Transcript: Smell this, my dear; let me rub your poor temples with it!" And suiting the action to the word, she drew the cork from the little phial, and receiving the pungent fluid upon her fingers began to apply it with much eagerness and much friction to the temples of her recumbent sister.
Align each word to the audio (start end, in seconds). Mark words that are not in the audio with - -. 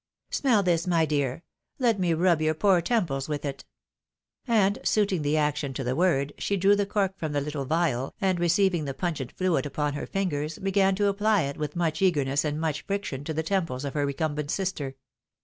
Smell 0.31 0.63
this, 0.63 0.87
my 0.87 1.05
dear; 1.05 1.43
let 1.77 1.99
me 1.99 2.11
rub 2.15 2.41
your 2.41 2.55
poor 2.55 2.81
temples 2.81 3.29
with 3.29 3.45
it!" 3.45 3.65
And 4.47 4.79
suiting 4.83 5.21
the 5.21 5.37
action 5.37 5.75
to 5.75 5.83
the 5.83 5.95
word, 5.95 6.33
she 6.39 6.57
drew 6.57 6.75
the 6.75 6.87
cork 6.87 7.19
from 7.19 7.33
the 7.33 7.39
little 7.39 7.67
phial, 7.67 8.15
and 8.19 8.39
receiving 8.39 8.85
the 8.85 8.95
pungent 8.95 9.31
fluid 9.31 9.67
upon 9.67 9.93
her 9.93 10.07
fingers 10.07 10.57
began 10.57 10.95
to 10.95 11.05
apply 11.07 11.43
it 11.43 11.57
with 11.57 11.75
much 11.75 12.01
eagerness 12.01 12.43
and 12.43 12.59
much 12.59 12.81
friction 12.81 13.23
to 13.25 13.33
the 13.35 13.43
temples 13.43 13.85
of 13.85 13.93
her 13.93 14.07
recumbent 14.07 14.49
sister. 14.49 14.95